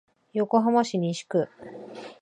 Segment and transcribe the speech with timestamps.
[0.33, 1.47] 横浜市西区